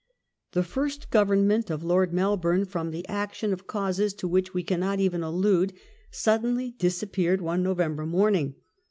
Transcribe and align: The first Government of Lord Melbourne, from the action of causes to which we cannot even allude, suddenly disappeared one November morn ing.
The 0.53 0.63
first 0.63 1.11
Government 1.11 1.69
of 1.69 1.83
Lord 1.83 2.11
Melbourne, 2.11 2.65
from 2.65 2.89
the 2.89 3.07
action 3.07 3.53
of 3.53 3.67
causes 3.67 4.15
to 4.15 4.27
which 4.27 4.51
we 4.51 4.63
cannot 4.63 4.99
even 4.99 5.21
allude, 5.21 5.73
suddenly 6.09 6.71
disappeared 6.71 7.39
one 7.39 7.61
November 7.61 8.07
morn 8.07 8.33
ing. 8.35 8.55